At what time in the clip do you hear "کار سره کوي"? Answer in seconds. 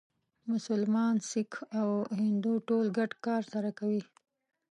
3.25-4.01